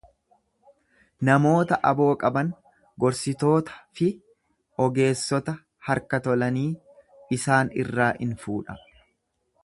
Namoota 1.27 1.77
aboo 1.89 2.07
qaban, 2.23 2.47
gorsitoota 3.03 3.75
fi 3.99 4.07
ogeessota 4.85 5.55
harka 5.89 6.21
tolanii 6.29 6.67
isaan 7.37 7.71
irraa 7.85 8.09
in 8.27 8.33
fuudha. 8.45 8.79